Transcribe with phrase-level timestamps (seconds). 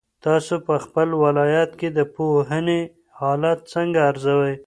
[0.25, 2.79] تاسو په خپل ولایت کې د پوهنې
[3.19, 4.53] حالت څنګه ارزوئ؟